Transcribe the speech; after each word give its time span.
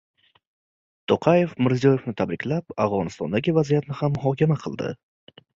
To‘qayev 1.11 1.53
Mirziyoyevni 1.67 2.15
tabriklab, 2.21 2.75
Afg‘onistondagi 2.87 3.55
vaziyatni 3.59 3.99
ham 4.03 4.17
muhokama 4.17 4.63
qildi 4.65 4.91